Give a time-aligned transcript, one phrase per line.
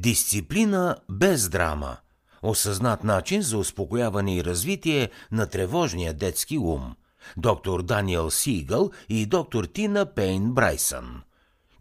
[0.00, 1.96] Дисциплина без драма.
[2.42, 6.94] Осъзнат начин за успокояване и развитие на тревожния детски ум.
[7.36, 11.22] Доктор Даниел Сигъл и доктор Тина Пейн Брайсън.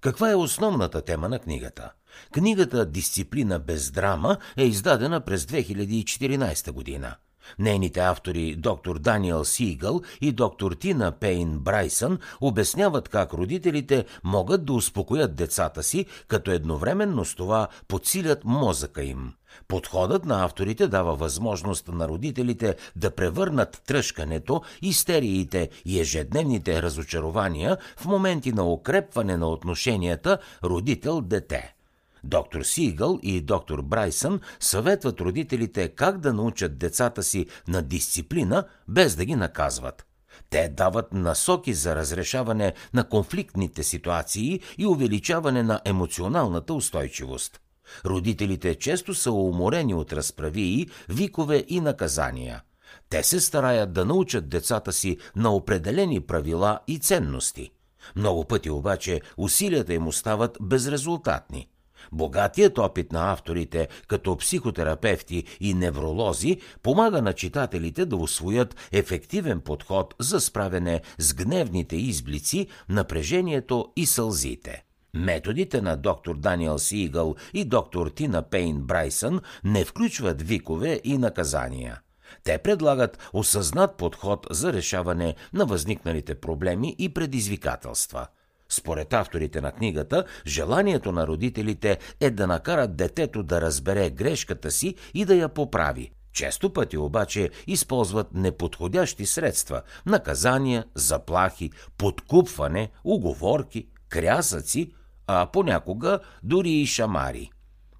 [0.01, 1.91] Каква е основната тема на книгата?
[2.31, 7.15] Книгата Дисциплина без драма е издадена през 2014 година.
[7.59, 14.73] Нейните автори доктор Даниел Сигъл и доктор Тина Пейн Брайсън обясняват как родителите могат да
[14.73, 19.33] успокоят децата си, като едновременно с това подсилят мозъка им.
[19.67, 28.05] Подходът на авторите дава възможност на родителите да превърнат тръжкането, истериите и ежедневните разочарования в
[28.05, 31.76] моменти на укрепване на отношенията родител-дете.
[32.23, 39.15] Доктор Сигъл и доктор Брайсън съветват родителите как да научат децата си на дисциплина, без
[39.15, 40.05] да ги наказват.
[40.49, 47.59] Те дават насоки за разрешаване на конфликтните ситуации и увеличаване на емоционалната устойчивост.
[48.05, 52.61] Родителите често са уморени от разправии, викове и наказания.
[53.09, 57.71] Те се стараят да научат децата си на определени правила и ценности.
[58.15, 61.67] Много пъти обаче усилията им остават безрезултатни–
[62.11, 70.15] Богатият опит на авторите като психотерапевти и невролози помага на читателите да освоят ефективен подход
[70.19, 74.83] за справяне с гневните изблици, напрежението и сълзите.
[75.13, 82.01] Методите на доктор Даниел Сигъл и доктор Тина Пейн Брайсън не включват викове и наказания.
[82.43, 88.27] Те предлагат осъзнат подход за решаване на възникналите проблеми и предизвикателства–
[88.69, 94.95] според авторите на книгата, желанието на родителите е да накарат детето да разбере грешката си
[95.13, 96.11] и да я поправи.
[96.33, 104.93] Често пъти обаче използват неподходящи средства– наказания, заплахи, подкупване, уговорки, крясъци,
[105.27, 107.51] а понякога дори и шамари.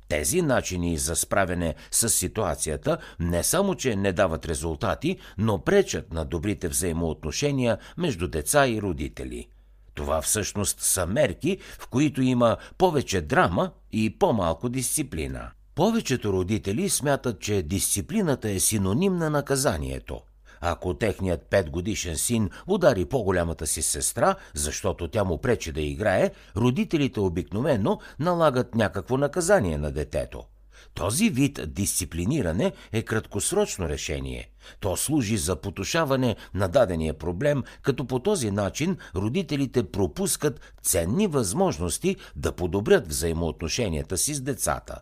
[0.07, 6.25] Тези начини за справяне с ситуацията не само, че не дават резултати, но пречат на
[6.25, 9.47] добрите взаимоотношения между деца и родители–
[9.97, 15.51] това всъщност са мерки, в които има повече драма и по-малко дисциплина.
[15.75, 20.21] Повечето родители смятат, че дисциплината е синоним на наказанието.
[20.61, 27.19] Ако техният петгодишен син удари по-голямата си сестра, защото тя му пречи да играе, родителите
[27.19, 30.43] обикновено налагат някакво наказание на детето–
[30.93, 34.49] този вид дисциплиниране е краткосрочно решение.
[34.79, 42.15] То служи за потушаване на дадения проблем, като по този начин родителите пропускат ценни възможности
[42.35, 45.01] да подобрят взаимоотношенията си с децата.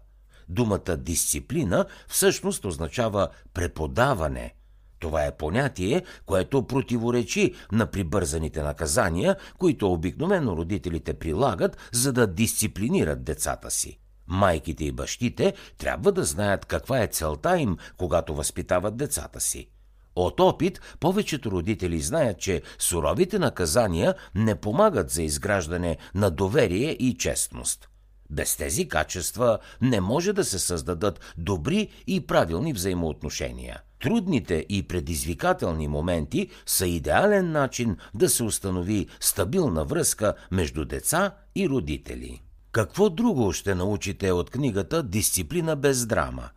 [0.49, 4.53] Думата дисциплина всъщност означава преподаване.
[4.99, 13.23] Това е понятие, което противоречи на прибързаните наказания, които обикновено родителите прилагат, за да дисциплинират
[13.23, 13.99] децата си.
[14.27, 19.67] Майките и бащите трябва да знаят каква е целта им, когато възпитават децата си.
[20.15, 27.17] От опит, повечето родители знаят, че суровите наказания не помагат за изграждане на доверие и
[27.17, 27.89] честност.
[28.29, 33.81] Без тези качества не може да се създадат добри и правилни взаимоотношения.
[34.01, 41.69] Трудните и предизвикателни моменти са идеален начин да се установи стабилна връзка между деца и
[41.69, 42.44] родители.
[42.75, 46.49] Какво друго ще научите от книгата Дисциплина без драма?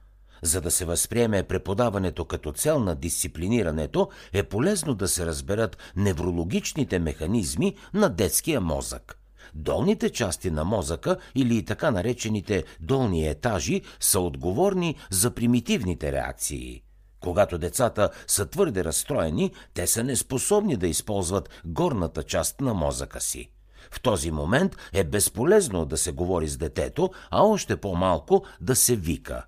[0.43, 6.99] За да се възприеме преподаването като цел на дисциплинирането, е полезно да се разберат неврологичните
[6.99, 9.19] механизми на детския мозък.
[9.55, 16.83] Долните части на мозъка или така наречените долни етажи са отговорни за примитивните реакции.
[17.21, 23.51] Когато децата са твърде разстроени, те са неспособни да използват горната част на мозъка си.
[23.91, 28.97] В този момент е безполезно да се говори с детето, а още по-малко да се
[28.97, 29.45] вика.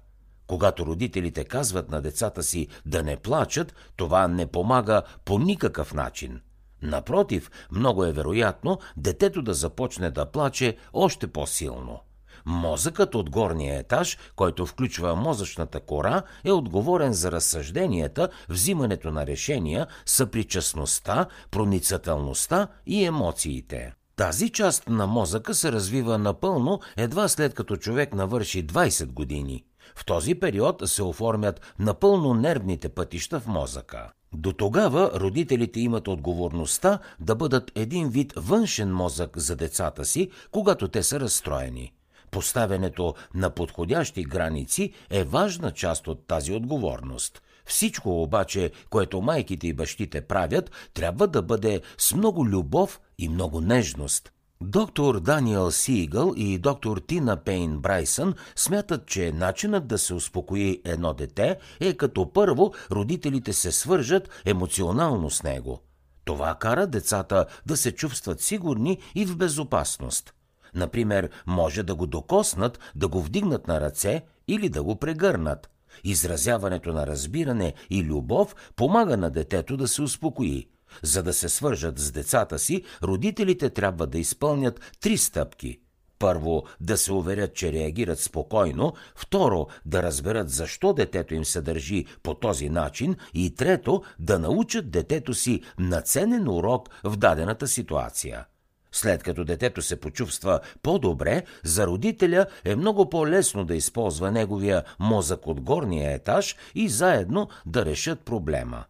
[0.47, 6.41] Когато родителите казват на децата си да не плачат, това не помага по никакъв начин.
[6.83, 12.01] Напротив, много е вероятно детето да започне да плаче още по-силно.
[12.47, 19.87] Мозъкът от горния етаж, който включва мозъчната кора, е отговорен за разсъжденията, взимането на решения,
[20.07, 23.95] съпричастността, проницателността и емоциите.
[24.21, 29.65] Тази част на мозъка се развива напълно едва след като човек навърши 20 години.
[29.97, 34.13] В този период се оформят напълно нервните пътища в мозъка.
[34.33, 40.89] До тогава родителите имат отговорността да бъдат един вид външен мозък за децата си, когато
[40.89, 41.93] те са разстроени.
[42.31, 49.72] Поставянето на подходящи граници е важна част от тази отговорност– всичко обаче, което майките и
[49.72, 54.33] бащите правят, трябва да бъде с много любов и много нежност.
[54.62, 61.15] Доктор Даниел Сигъл и доктор Тина Пейн Брайсън смятат, че начинът да се успокои едно
[61.15, 65.80] дете е като първо родителите се свържат емоционално с него.
[66.24, 70.34] Това кара децата да се чувстват сигурни и в безопасност.
[70.74, 75.71] Например, може да го докоснат, да го вдигнат на ръце или да го прегърнат.
[76.04, 80.69] Изразяването на разбиране и любов помага на детето да се успокои–
[81.03, 85.81] за да се свържат с децата си, родителите трябва да изпълнят три стъпки.
[86.19, 88.92] Първо, да се уверят, че реагират спокойно.
[89.16, 93.16] Второ, да разберат защо детето им се държи по този начин.
[93.34, 98.45] И трето, да научат детето си на ценен урок в дадената ситуация.
[98.92, 105.47] След като детето се почувства по-добре, за родителя е много по-лесно да използва неговия мозък
[105.47, 108.84] от горния етаж и заедно да решат проблема.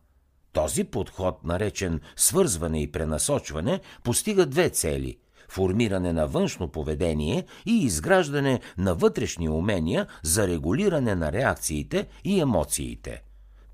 [0.52, 5.18] Този подход, наречен свързване и пренасочване, постига две цели–
[5.48, 13.22] формиране на външно поведение и изграждане на вътрешни умения за регулиране на реакциите и емоциите.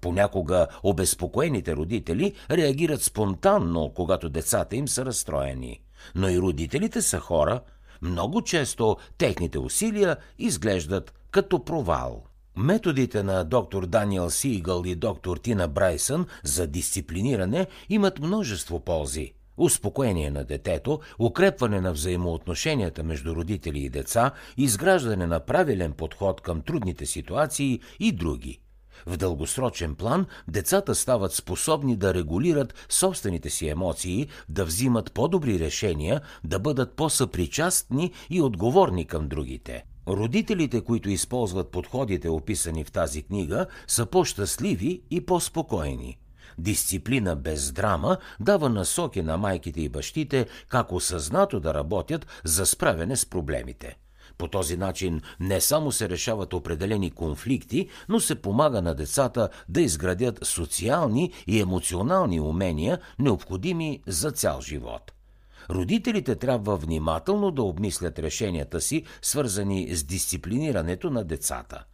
[0.00, 5.80] Понякога обезпокоените родители реагират спонтанно, когато децата им са разстроени.
[6.14, 7.60] Но и родителите са хора.
[8.02, 12.24] Много често техните усилия изглеждат като провал.
[12.56, 19.32] Методите на доктор Даниел Сигъл и доктор Тина Брайсън за дисциплиниране имат множество ползи.
[19.56, 26.62] Успокоение на детето, укрепване на взаимоотношенията между родители и деца, изграждане на правилен подход към
[26.62, 28.60] трудните ситуации и други.
[29.06, 36.20] В дългосрочен план децата стават способни да регулират собствените си емоции, да взимат по-добри решения,
[36.44, 43.66] да бъдат по-съпричастни и отговорни към другите– Родителите, които използват подходите, описани в тази книга,
[43.86, 46.18] са по-щастливи и по-спокойни.
[46.58, 53.16] Дисциплина без драма дава насоки на майките и бащите как осъзнато да работят за справяне
[53.16, 53.96] с проблемите.
[54.38, 59.80] По този начин не само се решават определени конфликти, но се помага на децата да
[59.80, 65.12] изградят социални и емоционални умения, необходими за цял живот.
[65.70, 71.84] Родителите трябва внимателно да обмислят решенията си, свързани с дисциплинирането на децата.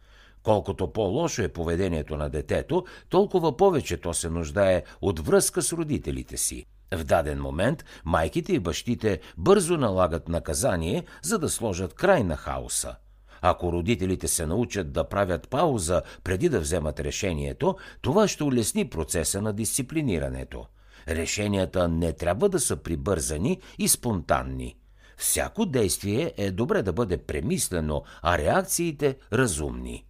[0.43, 6.37] Колкото по-лошо е поведението на детето, толкова повече то се нуждае от връзка с родителите
[6.37, 6.65] си.
[6.95, 12.95] В даден момент майките и бащите бързо налагат наказание, за да сложат край на хаоса.
[13.41, 19.41] Ако родителите се научат да правят пауза преди да вземат решението, това ще улесни процеса
[19.41, 20.65] на дисциплинирането.
[21.07, 24.75] Решенията не трябва да са прибързани и спонтанни.
[25.17, 30.05] Всяко действие е добре да бъде премислено, а реакциите разумни.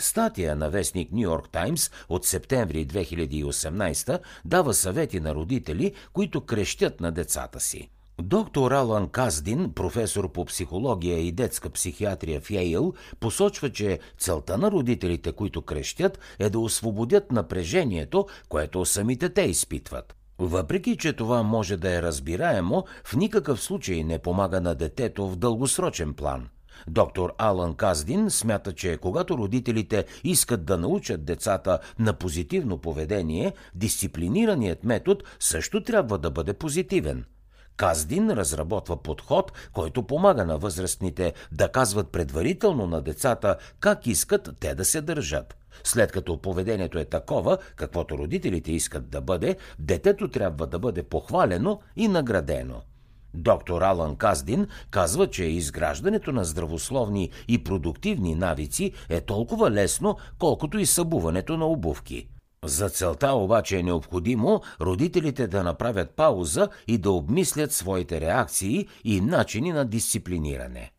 [0.00, 7.00] Статия на вестник Нью Йорк Таймс от септември 2018 дава съвети на родители, които крещят
[7.00, 7.90] на децата си.
[8.22, 14.70] Доктор Алан Каздин, професор по психология и детска психиатрия в Йейл, посочва, че целта на
[14.70, 20.14] родителите, които крещят, е да освободят напрежението, което самите те изпитват.
[20.38, 25.36] Въпреки, че това може да е разбираемо, в никакъв случай не помага на детето в
[25.36, 26.48] дългосрочен план.
[26.88, 34.84] Доктор Алън Каздин смята, че когато родителите искат да научат децата на позитивно поведение, дисциплинираният
[34.84, 37.24] метод също трябва да бъде позитивен.
[37.76, 44.74] Каздин разработва подход, който помага на възрастните да казват предварително на децата как искат те
[44.74, 45.56] да се държат.
[45.84, 51.80] След като поведението е такова, каквото родителите искат да бъде, детето трябва да бъде похвалено
[51.96, 52.82] и наградено.
[53.34, 60.78] Доктор Алан Каздин казва, че изграждането на здравословни и продуктивни навици е толкова лесно, колкото
[60.78, 62.28] и събуването на обувки.
[62.64, 69.20] За целта обаче е необходимо родителите да направят пауза и да обмислят своите реакции и
[69.20, 70.92] начини на дисциплиниране.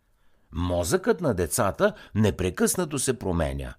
[0.52, 3.74] Мозъкът на децата непрекъснато се променя.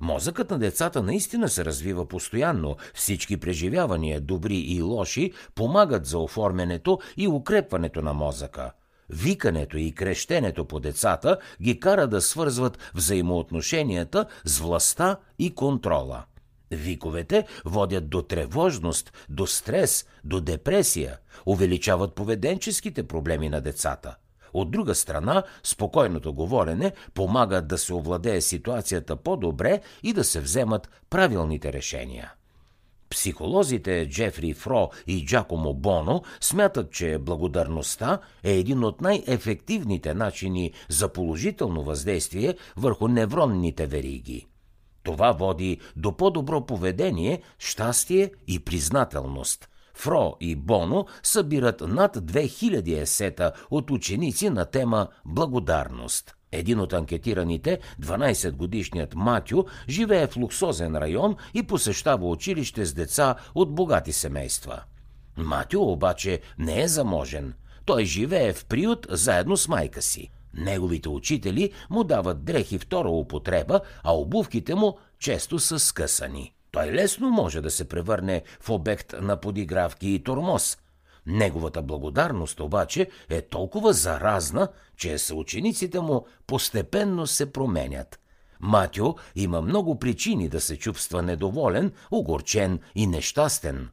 [0.00, 2.76] Мозъкът на децата наистина се развива постоянно.
[2.94, 8.72] Всички преживявания, добри и лоши, помагат за оформянето и укрепването на мозъка.
[9.10, 16.24] Викането и крещенето по децата ги кара да свързват взаимоотношенията с властта и контрола.
[16.70, 24.16] Виковете водят до тревожност, до стрес, до депресия, увеличават поведенческите проблеми на децата–
[24.52, 30.90] от друга страна, спокойното говорене помага да се овладее ситуацията по-добре и да се вземат
[31.10, 32.32] правилните решения.
[33.10, 41.08] Психолозите Джефри Фро и Джакомо Боно смятат, че благодарността е един от най-ефективните начини за
[41.08, 44.46] положително въздействие върху невронните вериги.
[45.02, 53.52] Това води до по-добро поведение, щастие и признателност– Фро и Боно събират над 2000 есета
[53.70, 56.34] от ученици на тема Благодарност.
[56.52, 63.74] Един от анкетираните, 12-годишният Матю, живее в луксозен район и посещава училище с деца от
[63.74, 64.82] богати семейства.
[65.36, 67.54] Матю обаче не е заможен.
[67.84, 70.30] Той живее в приют заедно с майка си.
[70.54, 76.54] Неговите учители му дават дрехи втора употреба, а обувките му често са скъсани.
[76.78, 80.78] Той лесно може да се превърне в обект на подигравки и тормоз.
[81.26, 88.20] Неговата благодарност обаче е толкова заразна, че съучениците му постепенно се променят.
[88.60, 93.88] Матю има много причини да се чувства недоволен, огорчен и нещастен.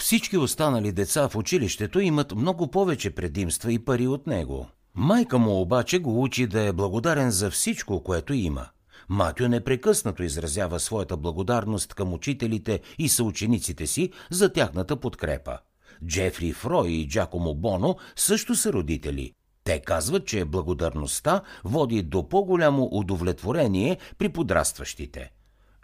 [0.00, 4.66] Всички останали деца в училището имат много повече предимства и пари от него.
[4.94, 8.66] Майка му обаче го учи да е благодарен за всичко, което има.
[9.08, 15.58] Матю непрекъснато изразява своята благодарност към учителите и съучениците си за тяхната подкрепа.
[16.06, 19.32] Джефри Фрой и Джакомо Боно също са родители.
[19.64, 25.30] Те казват, че благодарността води до по-голямо удовлетворение при подрастващите.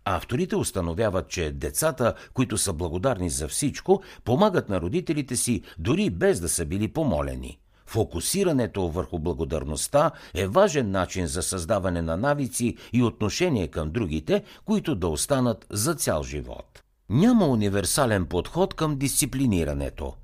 [0.04, 6.40] Авторите установяват, че децата, които са благодарни за всичко, помагат на родителите си дори без
[6.40, 7.59] да са били помолени.
[7.87, 14.95] Фокусирането върху благодарността е важен начин за създаване на навици и отношение към другите, които
[14.95, 16.83] да останат за цял живот.
[17.11, 20.14] Няма универсален подход към дисциплинирането.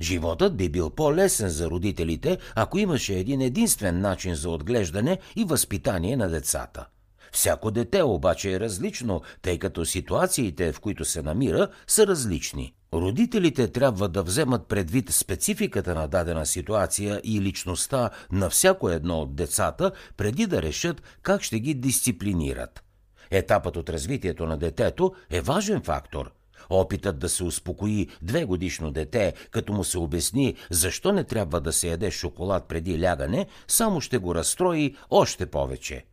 [0.00, 6.16] Животът би бил по-лесен за родителите, ако имаше един единствен начин за отглеждане и възпитание
[6.16, 6.86] на децата.
[7.32, 12.74] Всяко дете обаче е различно, тъй като ситуациите, в които се намира, са различни.
[12.94, 19.34] Родителите трябва да вземат предвид спецификата на дадена ситуация и личността на всяко едно от
[19.34, 22.84] децата, преди да решат как ще ги дисциплинират.
[23.30, 26.32] Етапът от развитието на детето е важен фактор.
[26.70, 31.72] Опитът да се успокои две годишно дете, като му се обясни защо не трябва да
[31.72, 36.04] се яде шоколад преди лягане, само ще го разстрои още повече.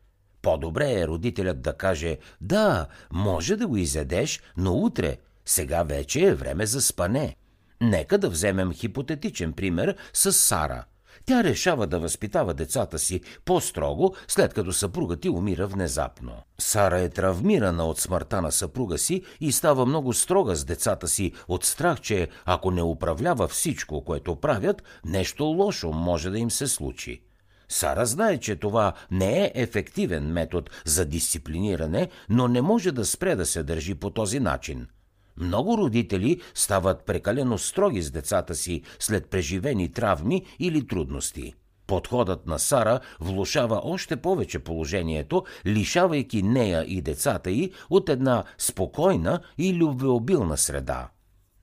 [0.41, 5.17] По-добре е родителят да каже «Да, може да го изядеш, но утре,
[5.47, 7.35] сега вече е време за спане».
[7.81, 10.83] Нека да вземем хипотетичен пример с Сара–
[11.27, 16.33] тя решава да възпитава децата си по-строго, след като съпругът ти умира внезапно.
[16.59, 21.31] Сара е травмирана от смъртта на съпруга си и става много строга с децата си
[21.47, 26.67] от страх, че ако не управлява всичко, което правят, нещо лошо може да им се
[26.67, 27.23] случи.
[27.69, 33.35] Сара знае, че това не е ефективен метод за дисциплиниране, но не може да спре
[33.35, 34.87] да се държи по този начин–
[35.37, 41.53] много родители стават прекалено строги с децата си след преживени травми или трудности.
[41.87, 49.39] Подходът на Сара влушава още повече положението, лишавайки нея и децата й от една спокойна
[49.57, 51.09] и любвеобилна среда.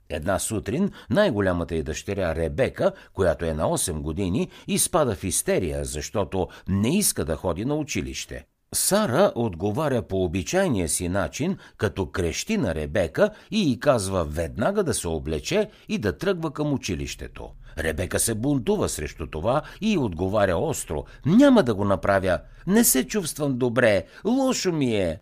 [0.08, 6.48] Една сутрин най-голямата й дъщеря Ребека, която е на 8 години, изпада в истерия, защото
[6.68, 8.46] не иска да ходи на училище.
[8.74, 14.94] Сара отговаря по обичайния си начин, като крещи на Ребека и й казва веднага да
[14.94, 17.50] се облече и да тръгва към училището.
[17.78, 21.04] Ребека се бунтува срещу това и отговаря остро.
[21.26, 22.38] Няма да го направя.
[22.66, 24.04] Не се чувствам добре.
[24.24, 25.20] Лошо ми е.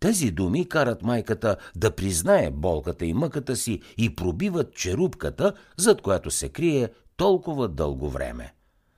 [0.00, 6.30] Тези думи карат майката да признае болката и мъката си и пробиват черупката, зад която
[6.30, 8.54] се крие толкова дълго време.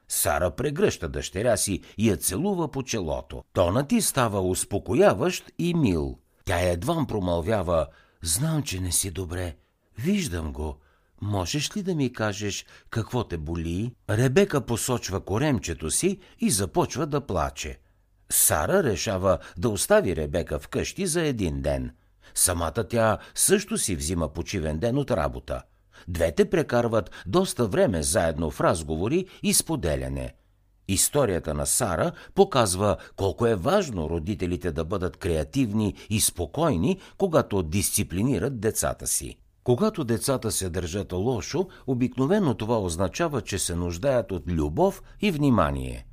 [0.08, 3.44] Сара прегръща дъщеря си и я целува по челото.
[3.52, 6.18] Тонът ти става успокояващ и мил.
[6.44, 7.87] Тя едвам промълвява
[8.23, 9.56] «Знам, че не си добре.
[9.99, 10.78] Виждам го.
[11.23, 17.20] Можеш ли да ми кажеш какво те боли?» Ребека посочва коремчето си и започва да
[17.20, 17.80] плаче.
[18.30, 21.90] Сара решава да остави Ребека вкъщи за един ден.
[22.34, 25.62] Самата тя също си взима почивен ден от работа–
[26.08, 30.34] Двете прекарват доста време заедно в разговори и споделяне.
[30.88, 38.61] Историята на Сара показва колко е важно родителите да бъдат креативни и спокойни, когато дисциплинират
[38.61, 39.37] децата си.
[39.64, 46.06] Когато децата се държат лошо, обикновено това означава, че се нуждаят от любов и внимание.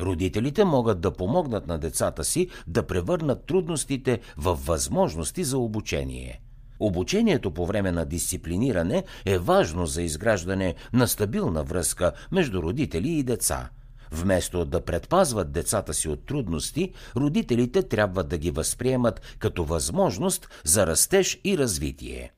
[0.00, 6.40] Родителите могат да помогнат на децата си да превърнат трудностите в възможности за обучение–
[6.80, 13.22] Обучението по време на дисциплиниране е важно за изграждане на стабилна връзка между родители и
[13.22, 13.70] деца.
[14.12, 20.86] Вместо да предпазват децата си от трудности, родителите трябва да ги възприемат като възможност за
[20.86, 22.32] растеж и развитие.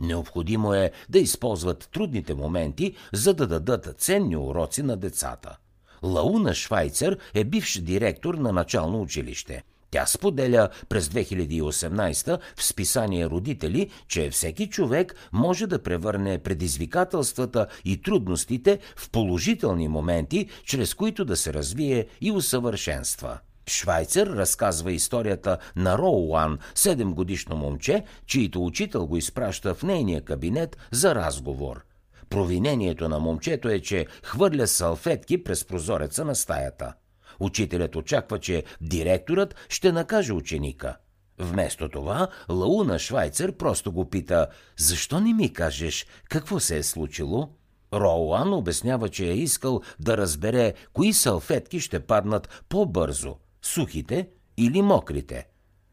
[0.00, 5.56] Необходимо е да използват трудните моменти, за да дадат ценни уроци на децата.
[6.02, 9.62] Лауна Швайцер е бивш директор на начално училище.
[9.90, 18.02] Тя споделя през 2018 в списание Родители, че всеки човек може да превърне предизвикателствата и
[18.02, 23.38] трудностите в положителни моменти, чрез които да се развие и усъвършенства.
[23.68, 30.76] Швайцер разказва историята на Роуан, 7 годишно момче, чието учител го изпраща в нейния кабинет
[30.90, 31.84] за разговор.
[32.30, 36.94] Провинението на момчето е, че хвърля салфетки през прозореца на стаята.
[37.40, 40.96] Учителят очаква, че директорът ще накаже ученика.
[41.38, 47.48] Вместо това, Лауна Швайцер просто го пита «Защо не ми кажеш какво се е случило?»
[47.94, 55.46] Роуан обяснява, че е искал да разбере кои салфетки ще паднат по-бързо– сухите или мокрите.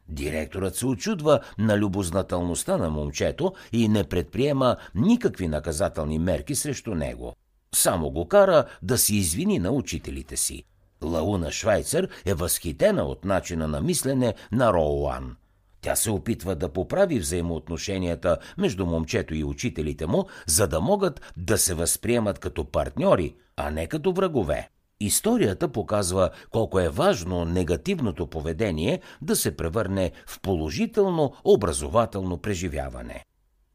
[0.10, 7.34] Директорът се очудва на любознателността на момчето и не предприема никакви наказателни мерки срещу него.
[7.76, 10.64] Само го кара да се извини на учителите си.
[11.06, 15.36] Лауна Швайцер е възхитена от начина на мислене на Роуан.
[15.82, 21.58] Тя се опитва да поправи взаимоотношенията между момчето и учителите му, за да могат да
[21.58, 24.70] се възприемат като партньори, а не като врагове.
[25.00, 33.24] Историята показва колко е важно негативното поведение да се превърне в положително образователно преживяване.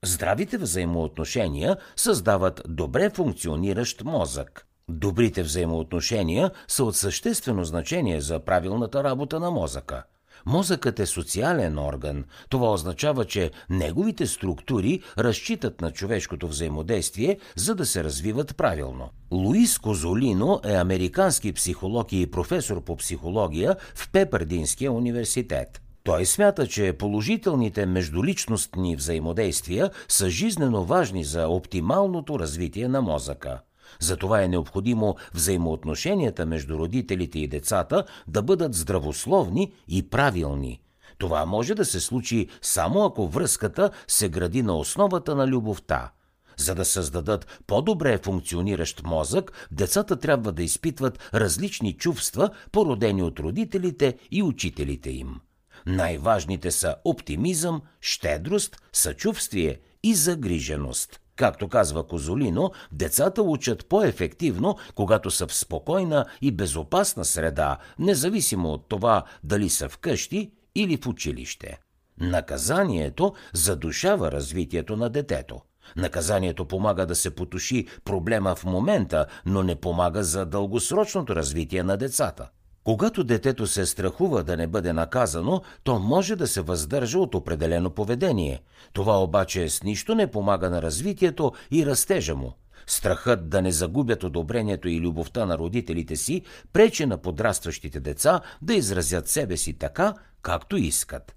[0.05, 4.67] Здравите взаимоотношения създават добре функциониращ мозък.
[4.91, 10.05] Добрите взаимоотношения са от съществено значение за правилната работа на мозъка.
[10.47, 12.25] Мозъкът е социален орган.
[12.49, 19.11] Това означава, че неговите структури разчитат на човешкото взаимодействие, за да се развиват правилно.
[19.33, 25.83] Луис Козолино е американски психолог и професор по психология в Пепърдинския университет.
[26.03, 33.61] Той смята, че положителните междуличностни взаимодействия са жизнено важни за оптималното развитие на мозъка.
[34.01, 40.81] Затова е необходимо взаимоотношенията между родителите и децата да бъдат здравословни и правилни.
[41.19, 46.11] Това може да се случи само ако връзката се гради на основата на любовта.
[46.57, 54.19] За да създадат по-добре функциониращ мозък, децата трябва да изпитват различни чувства, породени от родителите
[54.31, 55.41] и учителите им.
[55.87, 61.21] Най-важните са оптимизъм, щедрост, съчувствие и загриженост.
[61.41, 68.89] Както казва Козолино, децата учат по-ефективно, когато са в спокойна и безопасна среда, независимо от
[68.89, 71.79] това дали са вкъщи или в училище.
[72.21, 75.61] Наказанието задушава развитието на детето.
[75.97, 81.97] Наказанието помага да се потуши проблема в момента, но не помага за дългосрочното развитие на
[81.97, 82.49] децата.
[82.85, 87.91] Когато детето се страхува да не бъде наказано, то може да се въздържа от определено
[87.91, 88.63] поведение.
[88.93, 92.53] Това обаче с нищо не помага на развитието и растежа му.
[92.87, 98.75] Страхът да не загубят одобрението и любовта на родителите си пречи на подрастващите деца да
[98.75, 101.35] изразят себе си така, както искат.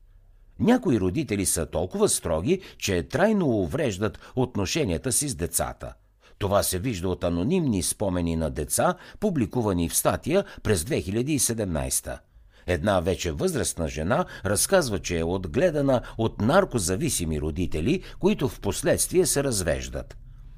[0.60, 5.94] Някои родители са толкова строги, че трайно увреждат отношенията си с децата–
[6.44, 12.20] това се вижда от анонимни спомени на деца, публикувани в статия през 2017.
[12.68, 19.44] Една вече възрастна жена разказва, че е отгледана от наркозависими родители, които в последствие се
[19.44, 20.18] развеждат.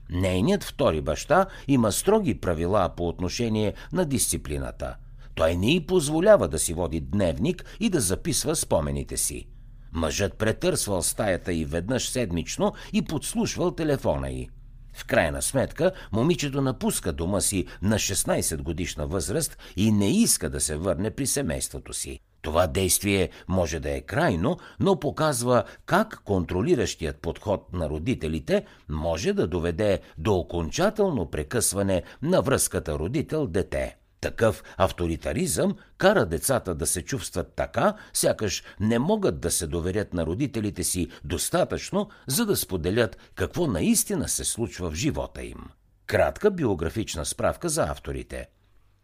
[0.09, 4.95] Нейният втори баща има строги правила по отношение на дисциплината.
[5.35, 9.47] Той не й позволява да си води дневник и да записва спомените си.
[9.91, 14.49] Мъжът претърсвал стаята и веднъж седмично и подслушвал телефона й.
[14.95, 20.61] В крайна сметка, момичето напуска дома си на 16 годишна възраст и не иска да
[20.61, 22.19] се върне при семейството си.
[22.41, 29.47] Това действие може да е крайно, но показва как контролиращият подход на родителите може да
[29.47, 33.95] доведе до окончателно прекъсване на връзката родител-дете.
[34.25, 40.25] Такъв авторитаризъм кара децата да се чувстват така, сякаш не могат да се доверят на
[40.25, 45.57] родителите си достатъчно, за да споделят какво наистина се случва в живота им.
[46.05, 48.47] Кратка биографична справка за авторите.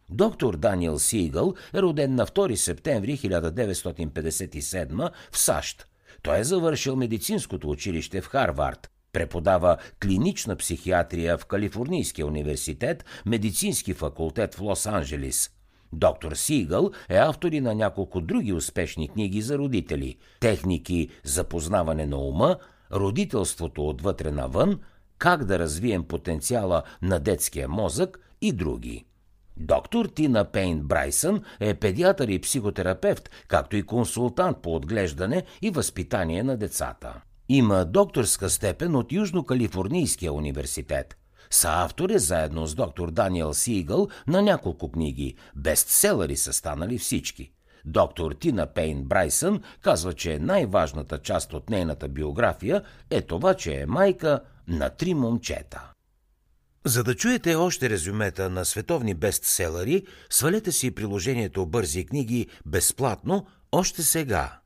[0.10, 5.88] Доктор Даниел Сигъл е роден на 2 септември 1957 в САЩ.
[6.22, 14.56] Той е завършил медицинското училище в Харвард, Преподава клинична психиатрия в Калифорнийския университет, медицински факултет
[14.56, 15.52] в Лос-Анджелис.
[15.94, 22.06] Доктор Сигъл е автор и на няколко други успешни книги за родители– техники за познаване
[22.06, 22.58] на ума,
[22.92, 24.80] родителството отвътре навън,
[25.18, 29.06] как да развием потенциала на детския мозък и други.
[29.58, 36.44] Доктор Тина Пейн Брайсън е педиатър и психотерапевт, както и консултант по отглеждане и възпитание
[36.44, 37.22] на децата.
[37.54, 41.18] Има докторска степен от Южно-Калифорнийския университет.
[41.50, 45.36] Съавтор е заедно с доктор Даниел Сигъл на няколко книги.
[45.56, 47.52] Бестселъри са станали всички.
[47.86, 53.86] доктор Тина Пейн Брайсън казва, че най-важната част от нейната биография е това, че е
[53.86, 55.92] майка на три момчета.
[56.86, 64.04] За да чуете още резюмета на световни бестселери, свалете си приложението Бързи книги безплатно още
[64.04, 64.58] сега.